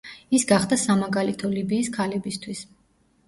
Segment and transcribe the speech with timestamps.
[0.35, 2.65] ის გახდა სამაგალითო ლიბიის ქალებისთვის.